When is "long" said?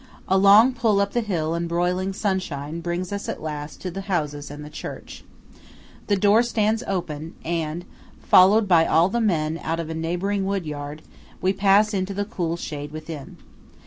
0.35-0.73